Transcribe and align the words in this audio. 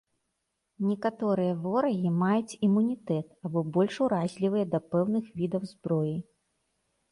Некаторыя 0.85 1.53
ворагі 1.65 2.13
маюць 2.21 2.57
імунітэт 2.69 3.27
або 3.49 3.59
больш 3.77 4.01
уразлівыя 4.07 4.65
да 4.75 4.79
пэўных 4.91 5.31
відаў 5.43 5.63
зброі. 5.77 6.17